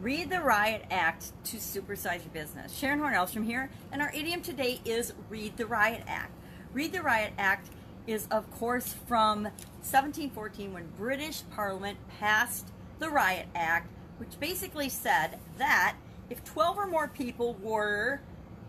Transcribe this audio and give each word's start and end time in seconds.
Read 0.00 0.30
the 0.30 0.40
Riot 0.40 0.84
Act 0.92 1.32
to 1.46 1.56
supersize 1.56 2.22
your 2.22 2.32
business. 2.32 2.72
Sharon 2.72 3.00
Hornellstrom 3.00 3.44
here, 3.44 3.68
and 3.90 4.00
our 4.00 4.12
idiom 4.14 4.42
today 4.42 4.80
is 4.84 5.12
Read 5.28 5.56
the 5.56 5.66
Riot 5.66 6.04
Act. 6.06 6.30
Read 6.72 6.92
the 6.92 7.02
Riot 7.02 7.32
Act 7.36 7.70
is, 8.06 8.28
of 8.30 8.48
course, 8.52 8.94
from 9.08 9.42
1714 9.82 10.72
when 10.72 10.86
British 10.96 11.42
Parliament 11.50 11.98
passed 12.20 12.68
the 13.00 13.10
Riot 13.10 13.48
Act, 13.56 13.90
which 14.18 14.38
basically 14.38 14.88
said 14.88 15.40
that 15.56 15.96
if 16.30 16.44
12 16.44 16.78
or 16.78 16.86
more 16.86 17.08
people 17.08 17.54
were 17.60 18.20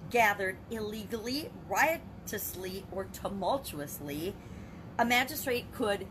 gathered 0.09 0.57
illegally, 0.71 1.51
riotously, 1.67 2.85
or 2.91 3.05
tumultuously, 3.05 4.33
a 4.97 5.05
magistrate 5.05 5.71
could 5.73 6.07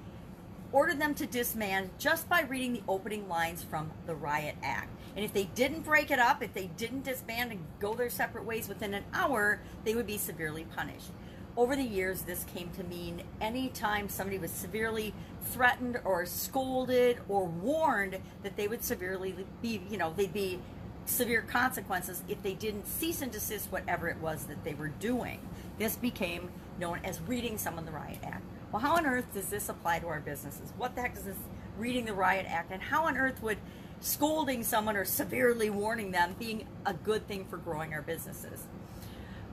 ordered 0.73 1.00
them 1.00 1.14
to 1.14 1.27
disband 1.27 1.91
just 1.98 2.29
by 2.29 2.43
reading 2.43 2.73
the 2.73 2.82
opening 2.89 3.29
lines 3.29 3.63
from 3.63 3.90
the 4.07 4.14
Riot 4.14 4.57
Act. 4.63 4.90
And 5.17 5.25
if 5.25 5.32
they 5.32 5.45
didn't 5.54 5.81
break 5.81 6.11
it 6.11 6.18
up, 6.18 6.43
if 6.43 6.53
they 6.53 6.67
didn't 6.76 7.04
disband 7.04 7.50
and 7.50 7.64
go 7.81 7.95
their 7.95 8.11
separate 8.11 8.45
ways 8.45 8.68
within 8.68 8.95
an 8.95 9.04
hour, 9.12 9.61
they 9.85 9.95
would 9.95 10.07
be 10.07 10.18
severely 10.18 10.64
punished. 10.76 11.11
Over 11.57 11.75
the 11.75 11.82
years, 11.82 12.23
this 12.23 12.45
came 12.45 12.71
to 12.76 12.85
mean 12.85 13.23
anytime 13.40 14.09
somebody 14.09 14.39
was 14.39 14.53
severely 14.53 15.12
threatened 15.43 15.99
or 16.04 16.25
scolded 16.25 17.18
or 17.29 17.46
warned 17.46 18.18
that 18.45 18.57
they 18.57 18.68
would 18.68 18.85
severely 18.85 19.35
be, 19.61 19.82
you 19.90 19.96
know, 19.96 20.12
they'd 20.17 20.32
be 20.32 20.61
severe 21.07 21.43
consequences 21.43 22.23
if 22.29 22.40
they 22.43 22.54
didn't 22.54 22.87
cease 22.87 23.23
and 23.23 23.32
desist 23.32 23.73
whatever 23.73 24.09
it 24.09 24.18
was 24.18 24.45
that 24.45 24.62
they 24.62 24.75
were 24.75 24.89
doing. 24.89 25.40
This 25.79 25.96
became 25.96 26.50
known 26.79 27.00
as 27.03 27.21
reading 27.23 27.59
someone 27.59 27.87
the 27.87 27.90
Riot 27.90 28.18
Act. 28.23 28.45
Well, 28.71 28.82
how 28.82 28.96
on 28.96 29.07
earth 29.07 29.32
does 29.32 29.46
this 29.46 29.68
apply 29.71 30.00
to 30.00 30.08
our 30.08 30.21
businesses? 30.21 30.72
What 30.76 30.95
the 30.95 31.00
heck 31.00 31.17
is 31.17 31.22
this 31.22 31.36
reading 31.79 32.05
the 32.05 32.12
Riot 32.12 32.45
Act? 32.47 32.70
And 32.70 32.83
how 32.83 33.05
on 33.05 33.17
earth 33.17 33.42
would 33.42 33.56
scolding 34.00 34.62
someone 34.62 34.95
or 34.95 35.06
severely 35.06 35.70
warning 35.70 36.11
them 36.11 36.37
being 36.39 36.67
a 36.84 36.92
good 36.92 37.27
thing 37.27 37.47
for 37.47 37.57
growing 37.57 37.95
our 37.95 38.03
businesses? 38.03 38.65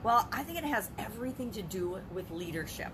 Well, 0.02 0.28
I 0.30 0.42
think 0.42 0.58
it 0.58 0.64
has 0.64 0.90
everything 0.98 1.50
to 1.52 1.62
do 1.62 1.98
with 2.12 2.30
leadership, 2.30 2.92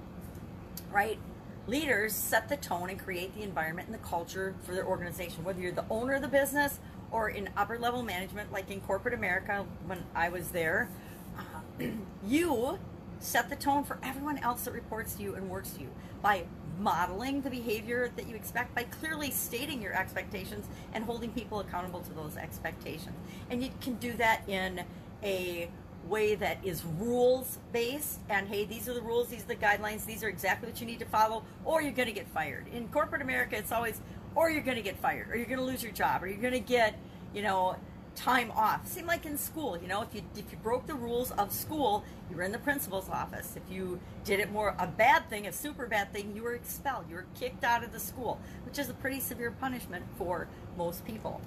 right? 0.92 1.18
Leaders 1.66 2.14
set 2.14 2.48
the 2.48 2.56
tone 2.56 2.88
and 2.88 2.98
create 2.98 3.34
the 3.34 3.42
environment 3.42 3.88
and 3.88 3.94
the 3.94 4.06
culture 4.06 4.54
for 4.62 4.74
their 4.74 4.86
organization, 4.86 5.42
whether 5.42 5.60
you're 5.60 5.72
the 5.72 5.84
owner 5.90 6.14
of 6.14 6.22
the 6.22 6.28
business 6.28 6.78
or 7.10 7.30
in 7.30 7.50
upper 7.56 7.78
level 7.78 8.02
management, 8.02 8.52
like 8.52 8.70
in 8.70 8.80
corporate 8.80 9.14
America 9.14 9.66
when 9.86 10.04
I 10.14 10.28
was 10.28 10.52
there. 10.52 10.88
Uh, 11.36 11.84
you 12.26 12.78
set 13.22 13.48
the 13.48 13.56
tone 13.56 13.84
for 13.84 13.98
everyone 14.02 14.38
else 14.38 14.64
that 14.64 14.72
reports 14.72 15.14
to 15.14 15.22
you 15.22 15.34
and 15.34 15.48
works 15.48 15.70
to 15.70 15.80
you 15.80 15.88
by 16.20 16.44
modeling 16.78 17.40
the 17.42 17.50
behavior 17.50 18.10
that 18.16 18.28
you 18.28 18.34
expect 18.34 18.74
by 18.74 18.82
clearly 18.84 19.30
stating 19.30 19.80
your 19.80 19.92
expectations 19.92 20.66
and 20.92 21.04
holding 21.04 21.30
people 21.30 21.60
accountable 21.60 22.00
to 22.00 22.12
those 22.12 22.36
expectations. 22.36 23.16
And 23.50 23.62
you 23.62 23.70
can 23.80 23.94
do 23.94 24.12
that 24.14 24.42
in 24.48 24.84
a 25.22 25.70
way 26.08 26.34
that 26.34 26.58
is 26.64 26.82
rules 26.98 27.60
based 27.72 28.18
and 28.28 28.48
hey 28.48 28.64
these 28.64 28.88
are 28.88 28.92
the 28.92 29.00
rules 29.00 29.28
these 29.28 29.44
are 29.44 29.46
the 29.46 29.54
guidelines 29.54 30.04
these 30.04 30.24
are 30.24 30.28
exactly 30.28 30.68
what 30.68 30.80
you 30.80 30.86
need 30.86 30.98
to 30.98 31.04
follow 31.04 31.44
or 31.64 31.80
you're 31.80 31.92
going 31.92 32.08
to 32.08 32.12
get 32.12 32.26
fired 32.26 32.66
in 32.72 32.88
corporate 32.88 33.22
america 33.22 33.56
it's 33.56 33.70
always 33.70 34.00
or 34.34 34.50
you're 34.50 34.64
going 34.64 34.76
to 34.76 34.82
get 34.82 34.98
fired 34.98 35.30
or 35.30 35.36
you're 35.36 35.46
going 35.46 35.60
to 35.60 35.64
lose 35.64 35.80
your 35.80 35.92
job 35.92 36.20
or 36.20 36.26
you're 36.26 36.42
going 36.42 36.52
to 36.52 36.58
get 36.58 36.98
you 37.32 37.40
know 37.40 37.76
time 38.14 38.50
off. 38.52 38.86
Same 38.86 39.06
like 39.06 39.26
in 39.26 39.36
school, 39.38 39.78
you 39.80 39.88
know, 39.88 40.02
if 40.02 40.14
you 40.14 40.22
if 40.36 40.50
you 40.52 40.58
broke 40.62 40.86
the 40.86 40.94
rules 40.94 41.30
of 41.32 41.52
school, 41.52 42.04
you 42.30 42.36
were 42.36 42.42
in 42.42 42.52
the 42.52 42.58
principal's 42.58 43.08
office. 43.08 43.56
If 43.56 43.74
you 43.74 44.00
did 44.24 44.40
it 44.40 44.50
more 44.50 44.74
a 44.78 44.86
bad 44.86 45.28
thing, 45.28 45.46
a 45.46 45.52
super 45.52 45.86
bad 45.86 46.12
thing, 46.12 46.32
you 46.34 46.42
were 46.42 46.54
expelled. 46.54 47.06
You 47.08 47.16
were 47.16 47.26
kicked 47.38 47.64
out 47.64 47.84
of 47.84 47.92
the 47.92 48.00
school, 48.00 48.40
which 48.64 48.78
is 48.78 48.88
a 48.88 48.94
pretty 48.94 49.20
severe 49.20 49.50
punishment 49.50 50.04
for 50.18 50.48
most 50.76 51.04
people. 51.04 51.40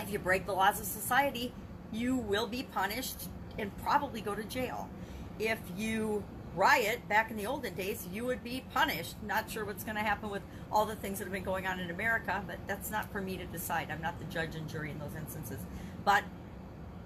If 0.00 0.10
you 0.10 0.18
break 0.18 0.46
the 0.46 0.52
laws 0.52 0.80
of 0.80 0.86
society, 0.86 1.52
you 1.92 2.16
will 2.16 2.46
be 2.46 2.64
punished 2.64 3.28
and 3.58 3.76
probably 3.78 4.20
go 4.20 4.34
to 4.34 4.44
jail. 4.44 4.88
If 5.38 5.58
you 5.76 6.24
riot 6.56 7.08
back 7.08 7.30
in 7.30 7.36
the 7.36 7.46
olden 7.46 7.74
days, 7.74 8.06
you 8.12 8.24
would 8.24 8.42
be 8.42 8.64
punished. 8.72 9.16
Not 9.22 9.50
sure 9.50 9.64
what's 9.64 9.84
going 9.84 9.96
to 9.96 10.02
happen 10.02 10.30
with 10.30 10.42
all 10.74 10.84
the 10.84 10.96
things 10.96 11.18
that 11.18 11.24
have 11.24 11.32
been 11.32 11.44
going 11.44 11.66
on 11.66 11.78
in 11.78 11.90
America, 11.90 12.42
but 12.46 12.58
that's 12.66 12.90
not 12.90 13.10
for 13.12 13.20
me 13.20 13.36
to 13.36 13.46
decide. 13.46 13.90
I'm 13.90 14.02
not 14.02 14.18
the 14.18 14.24
judge 14.26 14.56
and 14.56 14.68
jury 14.68 14.90
in 14.90 14.98
those 14.98 15.14
instances. 15.16 15.60
But 16.04 16.24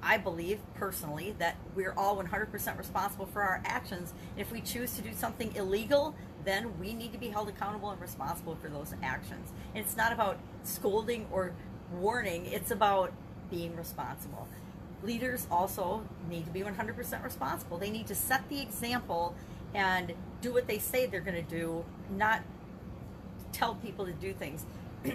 I 0.03 0.17
believe 0.17 0.61
personally 0.75 1.35
that 1.39 1.57
we're 1.75 1.93
all 1.93 2.17
100% 2.17 2.79
responsible 2.79 3.27
for 3.27 3.43
our 3.43 3.61
actions. 3.65 4.15
If 4.37 4.51
we 4.51 4.63
choose 4.63 4.97
to 4.97 5.03
do 5.03 5.13
something 5.13 5.55
illegal, 5.55 6.15
then 6.45 6.79
we 6.79 6.95
need 6.95 7.13
to 7.13 7.19
be 7.19 7.29
held 7.29 7.49
accountable 7.49 7.91
and 7.91 8.01
responsible 8.01 8.57
for 8.57 8.69
those 8.69 8.95
actions. 9.03 9.53
And 9.75 9.85
it's 9.85 9.97
not 9.97 10.13
about 10.13 10.39
scolding 10.63 11.27
or 11.31 11.53
warning, 11.93 12.47
it's 12.47 12.71
about 12.71 13.13
being 13.51 13.77
responsible 13.77 14.49
leaders 15.03 15.47
also 15.51 16.05
need 16.29 16.45
to 16.45 16.51
be 16.51 16.61
100% 16.61 17.25
responsible. 17.25 17.79
They 17.79 17.91
need 17.91 18.07
to 18.09 18.15
set 18.15 18.49
the 18.49 18.61
example 18.61 19.35
and 19.75 20.13
do 20.41 20.53
what 20.53 20.67
they 20.67 20.79
say 20.79 21.07
they're 21.07 21.21
going 21.21 21.43
to 21.45 21.51
do, 21.51 21.85
not 22.11 22.43
tell 23.59 23.75
people 23.77 24.07
to 24.07 24.13
do 24.13 24.33
things. 24.33 24.65
you 25.05 25.15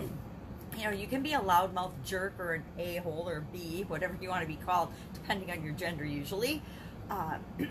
know, 0.84 0.92
you 0.92 1.08
can 1.08 1.22
be 1.22 1.34
a 1.34 1.40
loudmouth 1.40 1.92
jerk 2.06 2.34
or 2.40 2.54
an 2.54 2.64
a 2.78 2.98
hole 2.98 3.26
or 3.28 3.42
B, 3.54 3.86
whatever 3.88 4.18
you 4.22 4.30
want 4.30 4.42
to 4.42 4.48
be 4.48 4.56
called, 4.56 4.90
depending 5.14 5.52
on 5.52 5.64
your 5.64 5.74
gender, 5.74 6.06
usually. 6.06 6.62
Uh, 7.10 7.38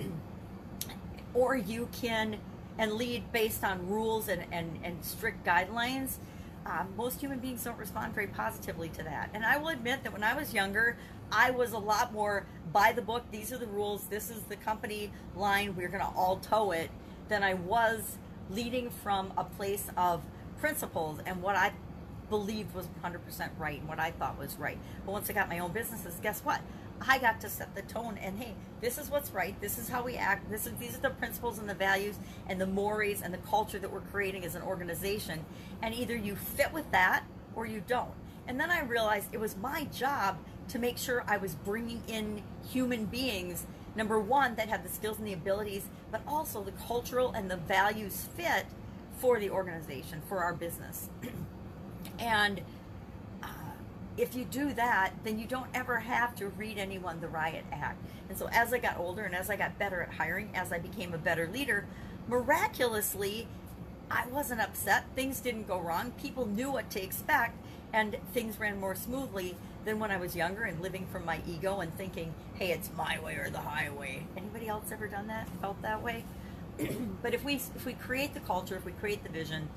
or 1.35 1.57
you 1.57 1.89
can 1.93 2.37
and 2.79 2.93
lead 2.93 3.31
based 3.33 3.65
on 3.65 3.87
rules 3.89 4.29
and, 4.29 4.45
and, 4.51 4.79
and 4.83 5.05
strict 5.05 5.45
guidelines 5.45 6.17
um, 6.65 6.89
most 6.97 7.21
human 7.21 7.39
beings 7.39 7.65
don't 7.65 7.79
respond 7.79 8.15
very 8.15 8.29
positively 8.29 8.89
to 8.91 9.03
that. 9.03 9.31
And 9.35 9.45
I 9.45 9.57
will 9.57 9.69
admit 9.69 10.05
that 10.05 10.13
when 10.13 10.23
I 10.23 10.35
was 10.35 10.55
younger, 10.55 10.97
I 11.31 11.51
was 11.51 11.73
a 11.73 11.79
lot 11.79 12.13
more 12.13 12.47
by 12.73 12.93
the 12.93 13.03
book. 13.03 13.25
These 13.31 13.53
are 13.53 13.59
the 13.59 13.67
rules. 13.67 14.05
This 14.05 14.31
is 14.31 14.43
the 14.43 14.57
company 14.57 15.11
line. 15.35 15.75
We're 15.75 15.89
going 15.89 16.05
to 16.05 16.13
all 16.17 16.37
toe 16.37 16.73
it. 16.73 16.91
Than 17.29 17.43
I 17.43 17.55
was 17.55 18.19
leading 18.51 18.91
from 18.91 19.33
a 19.39 19.45
place 19.45 19.89
of 19.97 20.23
principles 20.63 21.19
and 21.27 21.43
what 21.43 21.57
I 21.57 21.73
believed 22.31 22.73
was 22.73 22.87
100% 23.05 23.19
right 23.59 23.81
and 23.81 23.89
what 23.89 23.99
I 23.99 24.13
thought 24.13 24.39
was 24.39 24.57
right. 24.57 24.79
But 25.05 25.11
once 25.11 25.29
I 25.29 25.33
got 25.33 25.49
my 25.49 25.59
own 25.59 25.73
businesses, 25.73 26.15
guess 26.23 26.41
what? 26.45 26.61
I 27.05 27.19
got 27.19 27.41
to 27.41 27.49
set 27.49 27.75
the 27.75 27.83
tone 27.83 28.17
and 28.23 28.39
hey, 28.39 28.55
this 28.81 28.97
is 28.97 29.11
what's 29.11 29.33
right. 29.33 29.61
This 29.61 29.77
is 29.77 29.89
how 29.89 30.05
we 30.05 30.15
act. 30.17 30.49
This 30.49 30.69
is 30.69 30.75
these 30.79 30.95
are 30.97 31.01
the 31.01 31.11
principles 31.11 31.59
and 31.59 31.69
the 31.69 31.75
values 31.75 32.15
and 32.49 32.61
the 32.61 32.67
mores 32.67 33.23
and 33.23 33.35
the 33.35 33.39
culture 33.39 33.81
that 33.81 33.93
we're 33.93 34.03
creating 34.13 34.45
as 34.45 34.55
an 34.55 34.63
organization. 34.63 35.45
And 35.83 35.97
either 35.97 36.17
you 36.17 36.37
fit 36.37 36.73
with 36.73 36.89
that 36.93 37.25
or 37.57 37.67
you 37.67 37.83
don't. 37.89 38.15
And 38.47 38.61
then 38.61 38.71
I 38.71 38.83
realized 38.83 39.31
it 39.33 39.41
was 39.41 39.57
my 39.57 39.89
job 39.93 40.39
to 40.69 40.79
make 40.79 40.97
sure 40.97 41.25
I 41.27 41.39
was 41.39 41.57
bringing 41.57 42.05
in 42.07 42.45
human 42.71 43.07
beings 43.07 43.67
number 43.97 44.21
one 44.21 44.55
that 44.55 44.69
had 44.69 44.85
the 44.85 44.89
skills 44.89 45.19
and 45.19 45.27
the 45.27 45.33
abilities, 45.33 45.89
but 46.13 46.23
also 46.25 46.63
the 46.63 46.73
cultural 46.87 47.33
and 47.33 47.51
the 47.51 47.57
values 47.57 48.29
fit 48.37 48.65
for 49.23 49.39
the 49.39 49.51
organization, 49.51 50.21
for 50.29 50.43
our 50.43 50.53
business. 50.53 51.09
and 52.19 52.61
uh, 53.41 53.47
if 54.19 54.35
you 54.35 54.45
do 54.45 54.73
that, 54.75 55.13
then 55.23 55.39
you 55.39 55.47
don't 55.47 55.69
ever 55.73 56.01
have 56.01 56.35
to 56.35 56.49
read 56.49 56.77
anyone 56.77 57.21
the 57.21 57.29
Riot 57.29 57.65
Act. 57.71 58.03
And 58.29 58.37
so 58.37 58.49
as 58.53 58.75
I 58.75 58.79
got 58.79 58.99
older 58.99 59.23
and 59.23 59.33
as 59.33 59.49
I 59.49 59.55
got 59.55 59.79
better 59.79 60.03
at 60.03 60.15
hiring, 60.15 60.51
as 60.55 60.73
I 60.73 60.81
became 60.81 61.15
a 61.15 61.19
better 61.19 61.47
leader, 61.47 61.87
miraculously, 62.27 63.47
I 64.11 64.27
wasn't 64.27 64.61
upset. 64.61 65.05
Things 65.15 65.39
didn't 65.39 65.69
go 65.69 65.79
wrong. 65.79 66.11
People 66.21 66.45
knew 66.47 66.73
what 66.73 66.91
to 66.91 67.01
expect 67.03 67.57
and 67.93 68.17
things 68.35 68.59
ran 68.59 68.81
more 68.81 68.97
smoothly 68.97 69.55
than 69.85 70.01
when 70.01 70.11
I 70.11 70.17
was 70.17 70.35
younger 70.35 70.65
and 70.65 70.81
living 70.81 71.07
from 71.13 71.25
my 71.25 71.41
ego 71.47 71.79
and 71.79 71.97
thinking, 71.97 72.35
hey, 72.55 72.73
it's 72.73 72.91
my 72.97 73.21
way 73.21 73.37
or 73.37 73.51
the 73.51 73.59
highway. 73.59 74.27
Anybody 74.37 74.67
else 74.67 74.91
ever 74.91 75.07
done 75.07 75.29
that? 75.29 75.49
Felt 75.61 75.81
that 75.83 76.03
way? 76.03 76.25
but 77.23 77.35
if 77.35 77.45
we 77.45 77.55
if 77.55 77.85
we 77.85 77.95
create 77.95 78.35
the 78.35 78.41
culture, 78.41 78.77
if 78.77 78.85
we 78.85 78.93
create 78.93 79.23
the 79.23 79.31
vision, 79.31 79.69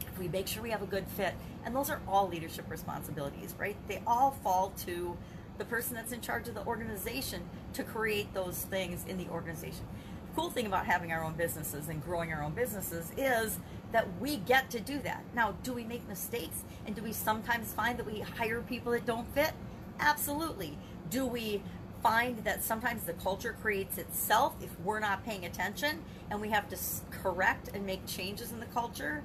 if 0.00 0.18
we 0.18 0.28
make 0.28 0.46
sure 0.46 0.62
we 0.62 0.70
have 0.70 0.82
a 0.82 0.86
good 0.86 1.06
fit. 1.08 1.34
And 1.64 1.74
those 1.74 1.90
are 1.90 2.00
all 2.08 2.28
leadership 2.28 2.70
responsibilities, 2.70 3.54
right? 3.58 3.76
They 3.88 4.02
all 4.06 4.30
fall 4.42 4.72
to 4.84 5.16
the 5.58 5.64
person 5.64 5.94
that's 5.94 6.12
in 6.12 6.20
charge 6.20 6.48
of 6.48 6.54
the 6.54 6.64
organization 6.64 7.42
to 7.72 7.82
create 7.82 8.32
those 8.34 8.58
things 8.58 9.04
in 9.08 9.18
the 9.18 9.28
organization. 9.28 9.84
The 10.28 10.40
cool 10.40 10.50
thing 10.50 10.66
about 10.66 10.86
having 10.86 11.12
our 11.12 11.24
own 11.24 11.34
businesses 11.34 11.88
and 11.88 12.02
growing 12.02 12.32
our 12.32 12.42
own 12.42 12.52
businesses 12.52 13.10
is 13.16 13.58
that 13.92 14.06
we 14.20 14.36
get 14.36 14.70
to 14.70 14.80
do 14.80 14.98
that. 15.00 15.24
Now, 15.34 15.54
do 15.62 15.72
we 15.72 15.84
make 15.84 16.06
mistakes? 16.08 16.64
And 16.86 16.94
do 16.94 17.02
we 17.02 17.12
sometimes 17.12 17.72
find 17.72 17.98
that 17.98 18.06
we 18.06 18.20
hire 18.20 18.60
people 18.60 18.92
that 18.92 19.06
don't 19.06 19.32
fit? 19.34 19.52
Absolutely. 19.98 20.76
Do 21.10 21.26
we 21.26 21.62
find 22.06 22.38
that 22.44 22.62
sometimes 22.62 23.02
the 23.02 23.12
culture 23.14 23.56
creates 23.60 23.98
itself 23.98 24.54
if 24.62 24.70
we're 24.80 25.00
not 25.00 25.24
paying 25.24 25.44
attention 25.44 26.02
and 26.30 26.40
we 26.40 26.50
have 26.50 26.68
to 26.68 26.76
correct 27.10 27.68
and 27.74 27.84
make 27.84 28.06
changes 28.06 28.52
in 28.52 28.60
the 28.60 28.66
culture? 28.66 29.22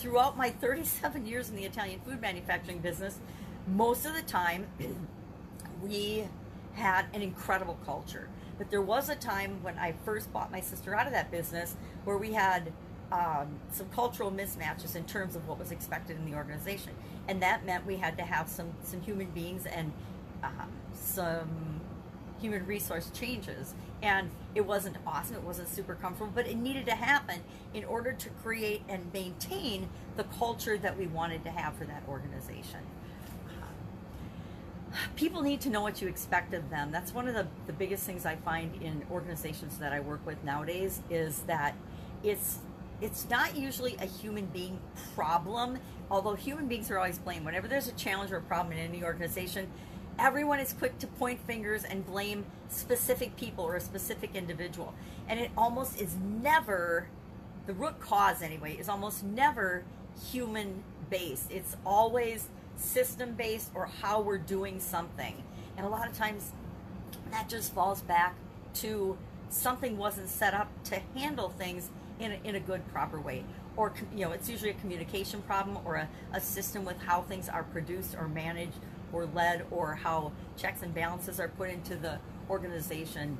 throughout 0.00 0.34
my 0.34 0.48
37 0.48 1.26
years 1.26 1.50
in 1.50 1.56
the 1.56 1.64
Italian 1.64 2.00
food 2.00 2.20
manufacturing 2.20 2.78
business, 2.78 3.18
most 3.66 4.06
of 4.06 4.14
the 4.14 4.22
time 4.22 4.66
we 5.82 6.24
had 6.72 7.04
an 7.12 7.20
incredible 7.20 7.78
culture. 7.84 8.28
But 8.56 8.70
there 8.70 8.80
was 8.80 9.10
a 9.10 9.14
time 9.14 9.62
when 9.62 9.78
I 9.78 9.94
first 10.04 10.32
bought 10.32 10.50
my 10.50 10.60
sister 10.60 10.94
out 10.94 11.06
of 11.06 11.12
that 11.12 11.30
business 11.30 11.76
where 12.04 12.16
we 12.16 12.32
had 12.32 12.72
um, 13.12 13.60
some 13.70 13.90
cultural 13.90 14.32
mismatches 14.32 14.96
in 14.96 15.04
terms 15.04 15.36
of 15.36 15.46
what 15.46 15.58
was 15.58 15.70
expected 15.70 16.16
in 16.16 16.24
the 16.24 16.34
organization. 16.34 16.92
And 17.28 17.42
that 17.42 17.66
meant 17.66 17.84
we 17.86 17.96
had 17.96 18.16
to 18.16 18.24
have 18.24 18.48
some, 18.48 18.72
some 18.82 19.02
human 19.02 19.28
beings 19.32 19.66
and 19.66 19.92
um, 20.42 20.70
some 20.94 21.69
human 22.40 22.66
resource 22.66 23.10
changes. 23.12 23.74
And 24.02 24.30
it 24.54 24.62
wasn't 24.62 24.96
awesome, 25.06 25.36
it 25.36 25.42
wasn't 25.42 25.68
super 25.68 25.94
comfortable, 25.94 26.32
but 26.34 26.46
it 26.46 26.56
needed 26.56 26.86
to 26.86 26.94
happen 26.94 27.40
in 27.74 27.84
order 27.84 28.12
to 28.12 28.28
create 28.42 28.82
and 28.88 29.12
maintain 29.12 29.88
the 30.16 30.24
culture 30.24 30.78
that 30.78 30.98
we 30.98 31.06
wanted 31.06 31.44
to 31.44 31.50
have 31.50 31.74
for 31.74 31.84
that 31.84 32.02
organization. 32.08 32.80
People 35.14 35.42
need 35.42 35.60
to 35.60 35.70
know 35.70 35.82
what 35.82 36.02
you 36.02 36.08
expect 36.08 36.52
of 36.52 36.68
them. 36.70 36.90
That's 36.90 37.14
one 37.14 37.28
of 37.28 37.34
the, 37.34 37.46
the 37.66 37.72
biggest 37.72 38.04
things 38.04 38.26
I 38.26 38.36
find 38.36 38.74
in 38.82 39.04
organizations 39.10 39.78
that 39.78 39.92
I 39.92 40.00
work 40.00 40.24
with 40.26 40.42
nowadays 40.42 41.00
is 41.10 41.40
that 41.40 41.74
it's 42.24 42.58
it's 43.00 43.28
not 43.30 43.56
usually 43.56 43.96
a 43.96 44.04
human 44.04 44.44
being 44.46 44.78
problem, 45.14 45.78
although 46.10 46.34
human 46.34 46.66
beings 46.68 46.90
are 46.90 46.98
always 46.98 47.18
blamed. 47.18 47.46
Whenever 47.46 47.66
there's 47.66 47.88
a 47.88 47.92
challenge 47.92 48.30
or 48.30 48.36
a 48.36 48.42
problem 48.42 48.76
in 48.76 48.78
any 48.78 49.02
organization, 49.02 49.68
everyone 50.20 50.60
is 50.60 50.74
quick 50.74 50.98
to 50.98 51.06
point 51.06 51.40
fingers 51.46 51.82
and 51.82 52.06
blame 52.06 52.44
specific 52.68 53.36
people 53.36 53.64
or 53.64 53.76
a 53.76 53.80
specific 53.80 54.30
individual. 54.34 54.94
And 55.26 55.40
it 55.40 55.50
almost 55.56 56.00
is 56.00 56.14
never, 56.42 57.08
the 57.66 57.72
root 57.72 57.98
cause 58.00 58.42
anyway, 58.42 58.76
is 58.76 58.88
almost 58.88 59.24
never 59.24 59.82
human 60.30 60.84
based. 61.08 61.50
It's 61.50 61.76
always 61.86 62.48
system 62.76 63.32
based 63.34 63.70
or 63.74 63.86
how 63.86 64.20
we're 64.20 64.38
doing 64.38 64.78
something. 64.78 65.42
And 65.76 65.86
a 65.86 65.88
lot 65.88 66.06
of 66.06 66.16
times 66.16 66.52
that 67.30 67.48
just 67.48 67.72
falls 67.72 68.02
back 68.02 68.34
to 68.74 69.16
something 69.48 69.96
wasn't 69.96 70.28
set 70.28 70.52
up 70.52 70.68
to 70.84 71.00
handle 71.16 71.48
things 71.48 71.88
in 72.18 72.32
a, 72.32 72.38
in 72.44 72.54
a 72.54 72.60
good, 72.60 72.86
proper 72.92 73.18
way. 73.18 73.44
Or, 73.76 73.94
you 74.14 74.26
know, 74.26 74.32
it's 74.32 74.50
usually 74.50 74.70
a 74.70 74.74
communication 74.74 75.40
problem 75.42 75.78
or 75.84 75.96
a, 75.96 76.08
a 76.34 76.40
system 76.40 76.84
with 76.84 77.00
how 77.00 77.22
things 77.22 77.48
are 77.48 77.62
produced 77.62 78.14
or 78.18 78.28
managed 78.28 78.76
or 79.12 79.26
led 79.26 79.66
or 79.70 79.94
how 79.94 80.32
checks 80.56 80.82
and 80.82 80.94
balances 80.94 81.40
are 81.40 81.48
put 81.48 81.70
into 81.70 81.96
the 81.96 82.18
organization 82.48 83.38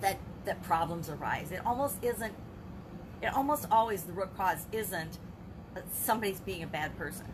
that, 0.00 0.18
that 0.44 0.62
problems 0.62 1.08
arise. 1.08 1.52
It 1.52 1.60
almost 1.64 2.02
isn't, 2.02 2.34
it 3.20 3.34
almost 3.34 3.66
always, 3.70 4.02
the 4.02 4.12
root 4.12 4.36
cause 4.36 4.66
isn't 4.72 5.18
uh, 5.76 5.80
somebody's 5.92 6.40
being 6.40 6.62
a 6.62 6.66
bad 6.66 6.96
person 6.96 7.26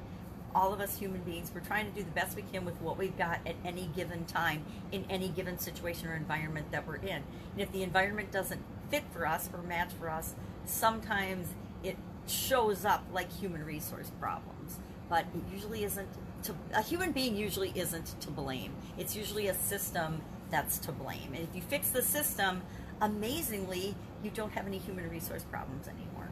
all 0.54 0.72
of 0.72 0.80
us 0.80 0.98
human 0.98 1.20
beings, 1.22 1.50
we're 1.54 1.60
trying 1.60 1.86
to 1.90 1.92
do 1.92 2.02
the 2.02 2.10
best 2.10 2.36
we 2.36 2.42
can 2.42 2.64
with 2.64 2.80
what 2.80 2.98
we've 2.98 3.16
got 3.16 3.38
at 3.46 3.54
any 3.64 3.88
given 3.94 4.24
time 4.24 4.64
in 4.92 5.04
any 5.10 5.28
given 5.28 5.58
situation 5.58 6.08
or 6.08 6.14
environment 6.14 6.70
that 6.72 6.86
we're 6.86 6.96
in. 6.96 7.22
And 7.52 7.60
if 7.60 7.70
the 7.72 7.82
environment 7.82 8.32
doesn't 8.32 8.62
fit 8.90 9.04
for 9.12 9.26
us 9.26 9.48
or 9.52 9.62
match 9.62 9.92
for 9.92 10.08
us, 10.08 10.34
sometimes 10.64 11.48
it 11.82 11.96
shows 12.26 12.84
up 12.84 13.04
like 13.12 13.30
human 13.32 13.64
resource 13.64 14.10
problems. 14.18 14.78
But 15.08 15.26
it 15.34 15.52
usually 15.52 15.84
isn't 15.84 16.08
to, 16.44 16.54
a 16.74 16.82
human 16.82 17.12
being 17.12 17.36
usually 17.36 17.72
isn't 17.74 18.20
to 18.20 18.30
blame. 18.30 18.72
It's 18.96 19.16
usually 19.16 19.48
a 19.48 19.54
system 19.54 20.20
that's 20.50 20.78
to 20.78 20.92
blame. 20.92 21.34
And 21.34 21.42
if 21.48 21.54
you 21.54 21.62
fix 21.62 21.90
the 21.90 22.02
system, 22.02 22.62
amazingly, 23.00 23.94
you 24.22 24.30
don't 24.30 24.52
have 24.52 24.66
any 24.66 24.78
human 24.78 25.08
resource 25.08 25.44
problems 25.44 25.88
anymore. 25.88 26.28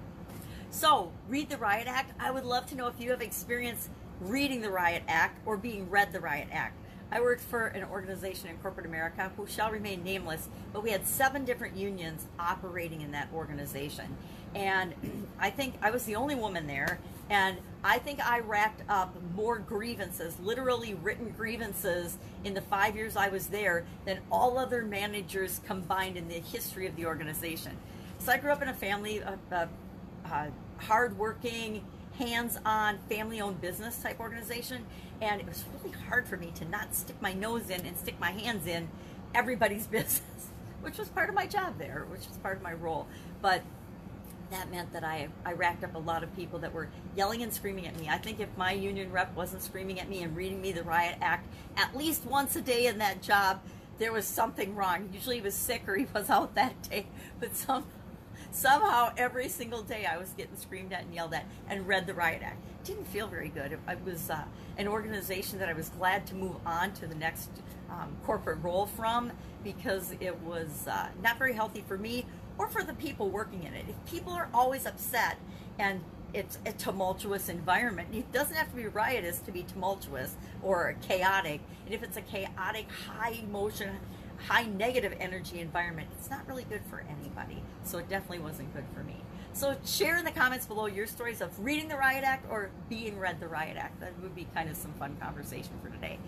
So, 0.71 1.13
read 1.29 1.49
the 1.49 1.57
Riot 1.57 1.87
Act. 1.87 2.13
I 2.21 2.31
would 2.31 2.45
love 2.45 2.67
to 2.67 2.75
know 2.75 2.89
if 2.89 3.01
you 3.01 3.11
have 3.11 3.23
experience 3.23 3.89
reading 4.21 4.61
the 4.61 4.71
Riot 4.71 5.03
Act 5.09 5.41
or 5.47 5.57
being 5.57 5.89
read 5.91 6.13
the 6.13 6.21
Riot 6.21 6.49
Act. 6.53 6.79
I 7.11 7.21
worked 7.21 7.43
for 7.43 7.69
an 7.69 7.85
organization 7.85 8.51
in 8.51 8.57
corporate 8.59 8.87
America 8.87 9.31
who 9.37 9.47
shall 9.47 9.71
remain 9.71 10.03
nameless, 10.03 10.49
but 10.73 10.83
we 10.83 10.91
had 10.91 11.07
seven 11.07 11.45
different 11.45 11.77
unions 11.77 12.27
operating 12.39 13.01
in 13.01 13.13
that 13.13 13.29
organization. 13.33 14.17
And 14.55 14.95
I 15.39 15.51
think 15.51 15.75
I 15.83 15.91
was 15.91 16.05
the 16.05 16.17
only 16.17 16.35
woman 16.35 16.67
there, 16.67 16.99
and 17.31 17.59
I 17.85 17.99
think 17.99 18.21
I 18.27 18.41
racked 18.41 18.83
up 18.89 19.15
more 19.35 19.59
grievances, 19.59 20.39
literally 20.41 20.95
written 20.95 21.31
grievances, 21.37 22.19
in 22.45 22.55
the 22.55 22.61
five 22.61 22.97
years 22.97 23.17
I 23.17 23.29
was 23.29 23.49
there 23.49 23.85
than 24.05 24.19
all 24.31 24.59
other 24.59 24.83
managers 24.83 25.61
combined 25.65 26.17
in 26.17 26.29
the 26.29 26.41
history 26.41 26.87
of 26.87 26.97
the 26.97 27.07
organization. 27.07 27.77
So 28.19 28.33
I 28.33 28.39
grew 28.39 28.51
up 28.51 28.63
in 28.63 28.69
a 28.69 28.75
family, 28.75 29.23
of 29.23 29.39
uh, 29.53 29.67
uh, 30.25 30.47
hardworking, 30.79 31.85
hands-on 32.19 32.99
family-owned 33.09 33.61
business 33.61 33.99
type 34.03 34.19
organization 34.21 34.85
and 35.21 35.41
it 35.41 35.47
was 35.47 35.65
really 35.75 35.97
hard 36.09 36.27
for 36.27 36.37
me 36.37 36.53
to 36.55 36.65
not 36.65 36.95
stick 36.95 37.17
my 37.21 37.33
nose 37.33 37.71
in 37.71 37.85
and 37.85 37.97
stick 37.97 38.19
my 38.21 38.31
hands 38.31 38.67
in 38.67 38.89
everybody's 39.35 39.87
business 39.99 40.49
which 40.81 40.99
was 40.99 41.09
part 41.09 41.29
of 41.29 41.35
my 41.35 41.47
job 41.47 41.79
there 41.79 42.07
which 42.11 42.27
was 42.29 42.37
part 42.39 42.57
of 42.57 42.63
my 42.63 42.73
role 42.73 43.07
but 43.43 43.63
that 44.51 44.71
meant 44.71 44.93
that 44.93 45.05
I, 45.05 45.29
I 45.45 45.53
racked 45.53 45.83
up 45.85 45.95
a 45.95 45.99
lot 45.99 46.23
of 46.23 46.35
people 46.37 46.59
that 46.61 46.73
were 46.73 46.89
yelling 47.17 47.43
and 47.43 47.53
screaming 47.53 47.87
at 47.87 47.99
me. 47.99 48.09
I 48.09 48.19
think 48.19 48.41
if 48.41 48.49
my 48.57 48.73
union 48.73 49.11
rep 49.11 49.35
wasn't 49.35 49.63
screaming 49.63 49.99
at 50.01 50.09
me 50.09 50.23
and 50.23 50.37
reading 50.37 50.61
me 50.61 50.73
the 50.73 50.85
riot 50.85 51.17
act 51.21 51.49
at 51.77 51.97
least 51.97 52.25
once 52.25 52.55
a 52.57 52.61
day 52.61 52.87
in 52.87 52.99
that 52.99 53.23
job, 53.23 53.61
there 53.99 54.13
was 54.13 54.27
something 54.27 54.75
wrong. 54.75 55.09
Usually 55.13 55.37
he 55.37 55.43
was 55.43 55.55
sick 55.55 55.83
or 55.89 55.97
he 55.97 56.07
was 56.15 56.31
out 56.31 56.55
that 56.55 56.81
day, 56.83 57.07
but 57.41 57.57
some 57.57 57.87
somehow 58.51 59.13
every 59.17 59.49
single 59.49 59.83
day 59.83 60.07
I 60.07 60.17
was 60.17 60.31
getting 60.31 60.57
screamed 60.57 60.93
at 60.93 61.03
and 61.03 61.15
yelled 61.15 61.35
at 61.35 61.47
and 61.69 61.87
read 61.87 62.07
the 62.07 62.15
riot 62.15 62.43
act. 62.43 62.59
Didn't 62.85 63.07
feel 63.07 63.27
very 63.27 63.49
good. 63.49 63.73
It, 63.73 63.81
it 63.89 63.99
was 64.05 64.31
uh, 64.31 64.45
an 64.79 64.89
organization 64.89 65.59
that 65.59 65.69
I 65.69 65.73
was 65.73 65.89
glad 65.91 66.27
to 66.29 66.35
move 66.35 66.57
on 66.65 66.93
to 66.95 67.07
the 67.07 67.15
next 67.15 67.51
um, 67.91 68.17
corporate 68.25 68.63
role 68.63 68.87
from 68.87 69.33
because 69.65 70.15
it 70.21 70.41
was 70.43 70.87
uh, 70.89 71.09
not 71.23 71.39
very 71.39 71.53
healthy 71.53 71.85
for 71.87 71.99
me 71.99 72.25
or 72.59 72.69
for 72.69 72.83
the 72.83 72.95
people 72.95 73.29
working 73.29 73.65
in 73.65 73.75
it. 73.75 73.85
If 73.89 74.11
people 74.11 74.33
are 74.33 74.49
always 74.55 74.87
upset 74.87 75.39
and 75.79 76.01
it's 76.33 76.59
a 76.67 76.73
tumultuous 76.73 77.49
environment. 77.49 78.09
It 78.13 78.31
doesn't 78.33 78.55
have 78.57 78.69
to 78.71 78.77
be 78.77 78.87
riotous 78.87 79.39
to 79.41 79.53
be 79.53 79.63
tumultuous 79.63 80.37
or 80.63 80.97
chaotic. 81.01 81.61
And 81.87 81.95
if 81.95 82.03
it's 82.03 82.17
a 82.17 82.21
chaotic, 82.21 82.87
high 82.91 83.41
emotion, 83.43 83.97
high 84.49 84.65
negative 84.65 85.15
energy 85.21 85.61
environment, 85.61 86.09
it's 86.19 86.31
not 86.31 86.47
really 86.47 86.65
good 86.65 86.83
for 86.89 87.05
anybody. 87.09 87.63
So 87.85 87.99
it 87.99 88.09
definitely 88.09 88.41
wasn't 88.41 88.73
good 88.75 88.85
for 88.95 89.03
me. 89.03 89.17
So 89.53 89.75
share 89.85 90.19
in 90.19 90.25
the 90.25 90.31
comments 90.31 90.67
below 90.67 90.87
your 90.87 91.07
stories 91.07 91.41
of 91.41 91.59
reading 91.65 91.89
the 91.89 91.97
Riot 91.97 92.25
Act 92.25 92.51
or 92.51 92.71
being 92.91 93.19
read 93.19 93.41
the 93.41 93.49
Riot 93.49 93.77
Act. 93.77 94.01
That 94.01 94.13
would 94.21 94.35
be 94.35 94.47
kind 94.55 94.69
of 94.69 94.77
some 94.77 94.93
fun 94.95 95.17
conversation 95.21 95.73
for 95.83 95.89
today. 95.89 96.19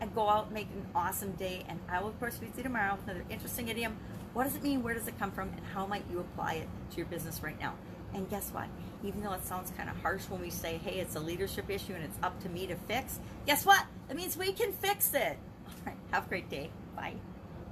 And 0.00 0.14
go 0.14 0.28
out 0.28 0.52
make 0.52 0.68
an 0.68 0.86
awesome 0.94 1.32
day. 1.32 1.64
And 1.68 1.80
I 1.88 2.00
will, 2.00 2.08
of 2.08 2.20
course, 2.20 2.38
with 2.40 2.56
you 2.56 2.62
tomorrow 2.62 2.94
with 2.94 3.04
another 3.04 3.24
interesting 3.28 3.68
idiom. 3.68 3.96
What 4.34 4.44
does 4.44 4.54
it 4.54 4.62
mean? 4.62 4.82
Where 4.82 4.94
does 4.94 5.08
it 5.08 5.18
come 5.18 5.32
from? 5.32 5.48
And 5.48 5.62
how 5.74 5.86
might 5.86 6.04
you 6.10 6.20
apply 6.20 6.54
it 6.54 6.68
to 6.92 6.96
your 6.98 7.06
business 7.06 7.42
right 7.42 7.58
now? 7.58 7.74
And 8.14 8.28
guess 8.30 8.50
what? 8.50 8.68
Even 9.02 9.22
though 9.22 9.32
it 9.32 9.44
sounds 9.44 9.72
kind 9.76 9.90
of 9.90 9.96
harsh 9.96 10.22
when 10.28 10.40
we 10.40 10.50
say, 10.50 10.78
hey, 10.78 11.00
it's 11.00 11.16
a 11.16 11.20
leadership 11.20 11.68
issue 11.68 11.94
and 11.94 12.04
it's 12.04 12.18
up 12.22 12.40
to 12.42 12.48
me 12.48 12.66
to 12.66 12.76
fix, 12.76 13.18
guess 13.46 13.66
what? 13.66 13.84
That 14.08 14.16
means 14.16 14.36
we 14.36 14.52
can 14.52 14.72
fix 14.72 15.12
it. 15.12 15.38
All 15.66 15.74
right. 15.84 15.96
Have 16.12 16.26
a 16.26 16.28
great 16.28 16.48
day. 16.48 16.70
Bye. 16.94 17.14